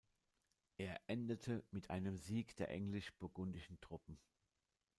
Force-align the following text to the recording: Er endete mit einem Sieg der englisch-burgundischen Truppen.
Er 0.77 0.99
endete 1.05 1.63
mit 1.69 1.91
einem 1.91 2.17
Sieg 2.17 2.55
der 2.55 2.69
englisch-burgundischen 2.71 3.79
Truppen. 3.81 4.17